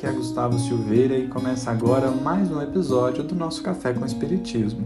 [0.00, 4.82] aqui é Gustavo Silveira e começa agora mais um episódio do nosso Café com Espiritismo.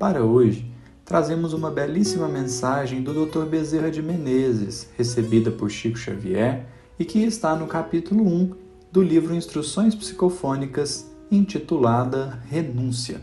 [0.00, 0.68] Para hoje,
[1.04, 3.44] trazemos uma belíssima mensagem do Dr.
[3.44, 6.66] Bezerra de Menezes, recebida por Chico Xavier
[6.98, 8.50] e que está no capítulo 1
[8.90, 13.22] do livro Instruções Psicofônicas, intitulada Renúncia.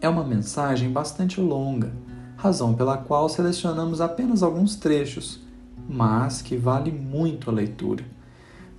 [0.00, 1.92] É uma mensagem bastante longa,
[2.36, 5.40] razão pela qual selecionamos apenas alguns trechos,
[5.88, 8.04] mas que vale muito a leitura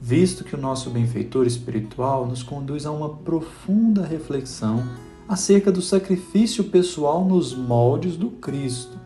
[0.01, 4.83] visto que o nosso benfeitor espiritual nos conduz a uma profunda reflexão
[5.27, 8.97] acerca do sacrifício pessoal nos moldes do Cristo,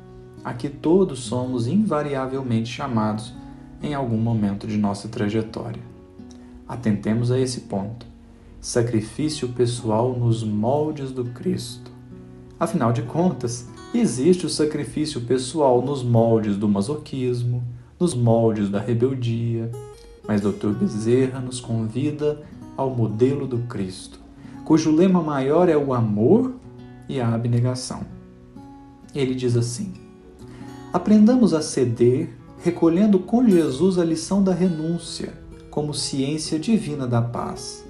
[0.44, 3.34] a que todos somos invariavelmente chamados
[3.82, 5.82] em algum momento de nossa trajetória.
[6.68, 8.06] Atentemos a esse ponto.
[8.62, 11.92] Sacrifício pessoal nos moldes do Cristo.
[12.58, 17.62] Afinal de contas, existe o sacrifício pessoal nos moldes do masoquismo,
[18.00, 19.70] nos moldes da rebeldia,
[20.28, 20.70] mas Dr.
[20.70, 22.42] Bezerra nos convida
[22.78, 24.20] ao modelo do Cristo,
[24.64, 26.54] cujo lema maior é o amor
[27.08, 28.02] e a abnegação.
[29.14, 29.94] Ele diz assim:
[30.92, 32.30] Aprendamos a ceder,
[32.64, 35.34] recolhendo com Jesus a lição da renúncia,
[35.70, 37.84] como ciência divina da paz.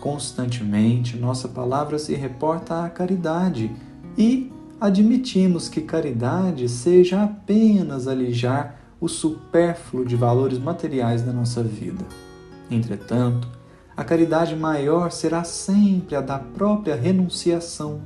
[0.00, 3.70] Constantemente, nossa palavra se reporta à caridade
[4.18, 12.04] e admitimos que caridade seja apenas alijar o supérfluo de valores materiais da nossa vida.
[12.70, 13.48] Entretanto,
[13.96, 18.02] a caridade maior será sempre a da própria renunciação,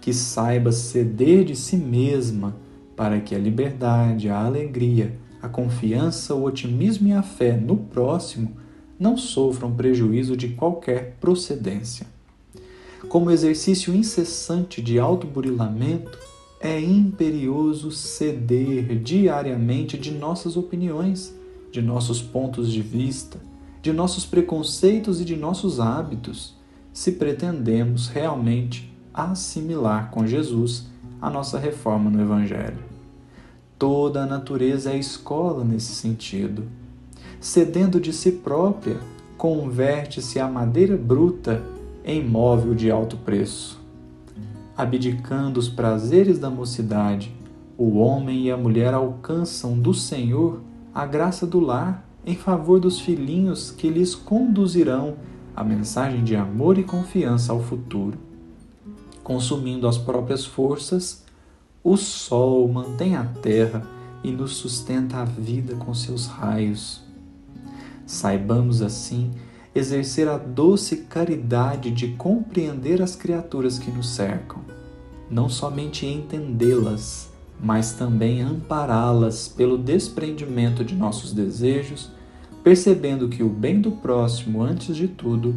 [0.00, 2.56] que saiba ceder de si mesma
[2.96, 8.56] para que a liberdade, a alegria, a confiança, o otimismo e a fé no próximo
[8.98, 12.04] não sofram prejuízo de qualquer procedência.
[13.08, 16.18] Como exercício incessante de autoburilamento,
[16.62, 21.34] é imperioso ceder diariamente de nossas opiniões,
[21.72, 23.40] de nossos pontos de vista,
[23.82, 26.54] de nossos preconceitos e de nossos hábitos,
[26.92, 30.86] se pretendemos realmente assimilar com Jesus
[31.20, 32.78] a nossa reforma no Evangelho.
[33.76, 36.62] Toda a natureza é escola nesse sentido.
[37.40, 39.00] Cedendo de si própria,
[39.36, 41.60] converte-se a madeira bruta
[42.04, 43.81] em móvel de alto preço
[44.82, 47.34] abdicando os prazeres da mocidade,
[47.78, 50.60] o homem e a mulher alcançam do Senhor
[50.94, 55.16] a graça do lar em favor dos filhinhos que lhes conduzirão
[55.54, 58.18] a mensagem de amor e confiança ao futuro.
[59.22, 61.24] Consumindo as próprias forças,
[61.82, 63.86] o sol mantém a terra
[64.22, 67.02] e nos sustenta a vida com seus raios.
[68.06, 69.30] Saibamos assim
[69.74, 74.60] exercer a doce caridade de compreender as criaturas que nos cercam,
[75.30, 82.10] não somente entendê-las, mas também ampará-las pelo desprendimento de nossos desejos,
[82.62, 85.54] percebendo que o bem do próximo, antes de tudo,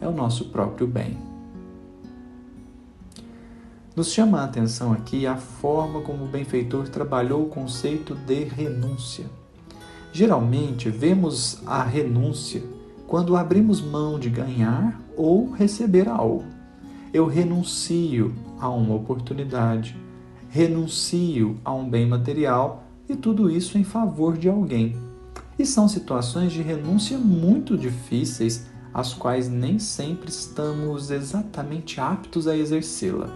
[0.00, 1.16] é o nosso próprio bem.
[3.96, 9.26] Nos chama a atenção aqui a forma como o benfeitor trabalhou o conceito de renúncia.
[10.12, 12.62] Geralmente vemos a renúncia
[13.06, 16.44] quando abrimos mão de ganhar ou receber algo.
[17.12, 19.96] Eu renuncio a uma oportunidade,
[20.48, 24.96] renuncio a um bem material e tudo isso em favor de alguém.
[25.58, 32.56] E são situações de renúncia muito difíceis, as quais nem sempre estamos exatamente aptos a
[32.56, 33.28] exercê-la.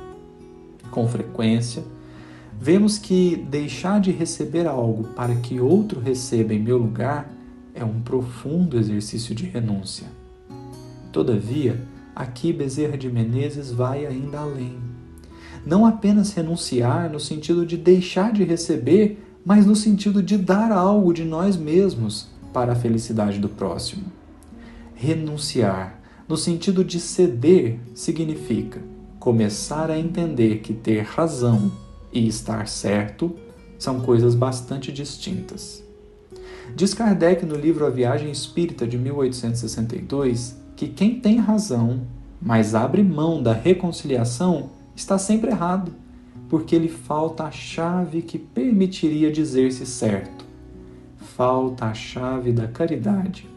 [0.91, 1.85] Com frequência,
[2.61, 7.38] vemos que deixar de receber algo para que outro receba em meu lugar
[7.79, 10.09] é um profundo exercício de renúncia.
[11.13, 11.81] Todavia,
[12.15, 14.77] aqui Bezerra de Menezes vai ainda além.
[15.65, 21.13] Não apenas renunciar no sentido de deixar de receber, mas no sentido de dar algo
[21.13, 24.05] de nós mesmos para a felicidade do próximo.
[24.95, 28.83] Renunciar, no sentido de ceder, significa
[29.21, 31.71] começar a entender que ter razão
[32.13, 33.35] e estar certo
[33.79, 35.88] são coisas bastante distintas.
[36.77, 42.03] Diz Kardec no livro A Viagem Espírita de 1862 que quem tem razão,
[42.41, 45.93] mas abre mão da reconciliação, está sempre errado,
[46.49, 50.45] porque lhe falta a chave que permitiria dizer-se certo.
[51.17, 53.49] Falta a chave da caridade.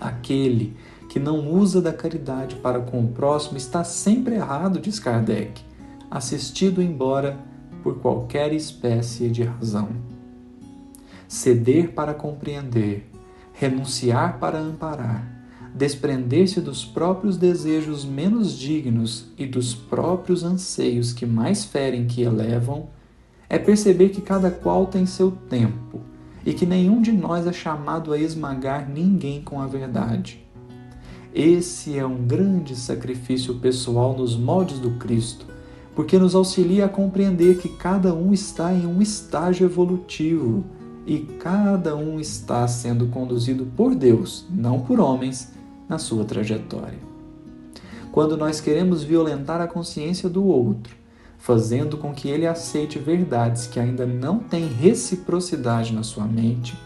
[0.00, 0.74] Aquele
[1.08, 5.62] que não usa da caridade para com o próximo está sempre errado, diz Kardec,
[6.10, 7.38] assistido embora
[7.82, 10.15] por qualquer espécie de razão
[11.28, 13.10] ceder para compreender,
[13.52, 15.26] renunciar para amparar,
[15.74, 22.88] desprender-se dos próprios desejos menos dignos e dos próprios anseios que mais ferem que elevam,
[23.48, 26.00] é perceber que cada qual tem seu tempo
[26.44, 30.44] e que nenhum de nós é chamado a esmagar ninguém com a verdade.
[31.34, 35.44] Esse é um grande sacrifício pessoal nos moldes do Cristo,
[35.94, 40.64] porque nos auxilia a compreender que cada um está em um estágio evolutivo
[41.06, 45.52] e cada um está sendo conduzido por Deus, não por homens,
[45.88, 46.98] na sua trajetória.
[48.10, 50.96] Quando nós queremos violentar a consciência do outro,
[51.38, 56.76] fazendo com que ele aceite verdades que ainda não têm reciprocidade na sua mente,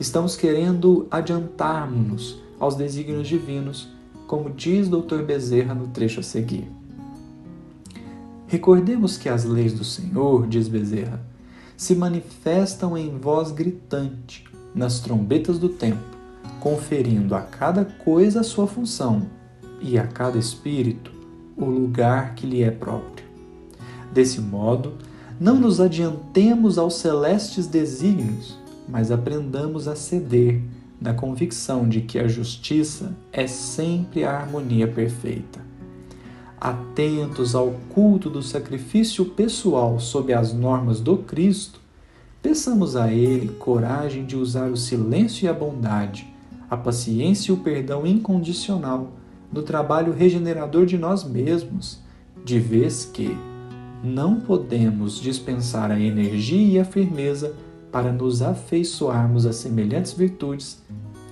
[0.00, 3.88] estamos querendo adiantarmos-nos aos desígnios divinos
[4.28, 5.22] como diz Dr.
[5.22, 6.70] Bezerra no trecho a seguir.
[8.46, 11.20] Recordemos que as leis do Senhor, diz Bezerra,
[11.78, 14.44] se manifestam em voz gritante,
[14.74, 16.02] nas trombetas do tempo,
[16.58, 19.22] conferindo a cada coisa a sua função
[19.80, 21.12] e a cada espírito
[21.56, 23.24] o lugar que lhe é próprio.
[24.12, 24.94] Desse modo,
[25.40, 28.58] não nos adiantemos aos celestes desígnios,
[28.88, 30.60] mas aprendamos a ceder
[31.00, 35.60] na convicção de que a justiça é sempre a harmonia perfeita.
[36.60, 41.80] Atentos ao culto do sacrifício pessoal sob as normas do Cristo,
[42.42, 46.26] peçamos a Ele coragem de usar o silêncio e a bondade,
[46.68, 49.12] a paciência e o perdão incondicional
[49.52, 52.00] no trabalho regenerador de nós mesmos,
[52.44, 53.36] de vez que
[54.02, 57.54] não podemos dispensar a energia e a firmeza
[57.92, 60.82] para nos afeiçoarmos a semelhantes virtudes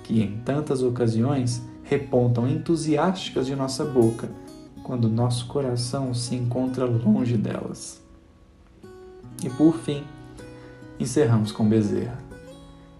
[0.03, 4.29] que, em tantas ocasiões, repontam entusiásticas de nossa boca,
[4.87, 8.01] quando nosso coração se encontra longe delas.
[9.43, 10.01] E por fim,
[10.97, 12.17] encerramos com Bezerra.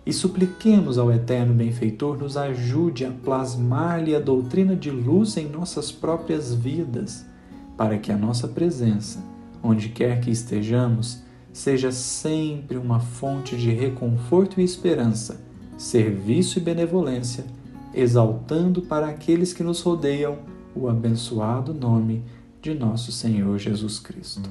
[0.05, 5.89] E supliquemos ao Eterno Benfeitor nos ajude a plasmar-lhe a doutrina de luz em nossas
[5.89, 7.25] próprias vidas,
[7.77, 9.23] para que a nossa presença,
[9.63, 11.23] onde quer que estejamos,
[11.53, 15.39] seja sempre uma fonte de reconforto e esperança,
[15.77, 17.45] serviço e benevolência,
[17.93, 22.23] exaltando para aqueles que nos rodeiam o abençoado nome
[22.61, 24.49] de nosso Senhor Jesus Cristo.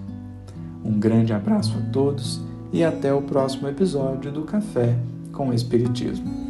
[0.84, 2.40] Um grande abraço a todos
[2.72, 4.96] e até o próximo episódio do Café
[5.32, 6.45] com Espiritismo.